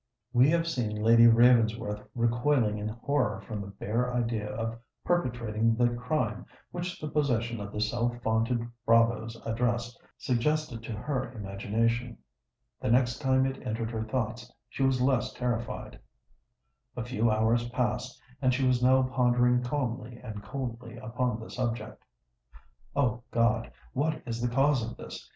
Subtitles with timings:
[0.33, 5.89] We have seen Lady Ravensworth recoiling with horror from the bare idea of perpetrating the
[5.89, 13.19] crime which the possession of the self vaunted bravo's address suggested to her imagination:—the next
[13.19, 19.03] time it entered her thoughts, she was less terrified;—a few hours passed—and she was now
[19.03, 22.01] pondering calmly and coldly upon the subject.
[22.95, 23.71] O God!
[23.93, 25.29] what is the cause of this?